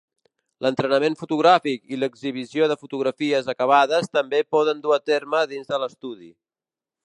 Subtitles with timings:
[0.65, 6.35] L'entrenament fotogràfic i l'exhibició de fotografies acabades també poden dur a terme dins de l'estudi.